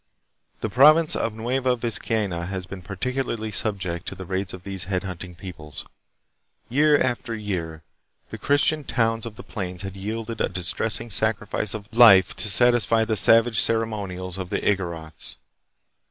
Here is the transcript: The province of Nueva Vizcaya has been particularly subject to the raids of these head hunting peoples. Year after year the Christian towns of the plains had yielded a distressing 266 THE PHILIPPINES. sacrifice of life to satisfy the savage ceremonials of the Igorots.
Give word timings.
The 0.61 0.69
province 0.71 1.15
of 1.15 1.35
Nueva 1.35 1.75
Vizcaya 1.75 2.47
has 2.47 2.65
been 2.65 2.81
particularly 2.81 3.51
subject 3.51 4.07
to 4.07 4.15
the 4.15 4.25
raids 4.25 4.51
of 4.51 4.63
these 4.63 4.85
head 4.85 5.03
hunting 5.03 5.35
peoples. 5.35 5.85
Year 6.69 6.97
after 6.99 7.35
year 7.35 7.83
the 8.31 8.39
Christian 8.39 8.83
towns 8.83 9.27
of 9.27 9.35
the 9.35 9.43
plains 9.43 9.83
had 9.83 9.95
yielded 9.95 10.41
a 10.41 10.49
distressing 10.49 11.09
266 11.09 11.17
THE 11.19 11.57
PHILIPPINES. 11.57 11.71
sacrifice 11.71 11.73
of 11.93 11.95
life 11.99 12.35
to 12.35 12.49
satisfy 12.49 13.05
the 13.05 13.15
savage 13.15 13.61
ceremonials 13.61 14.39
of 14.39 14.49
the 14.49 14.57
Igorots. 14.67 15.37